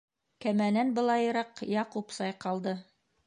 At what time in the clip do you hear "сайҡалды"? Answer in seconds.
2.19-2.75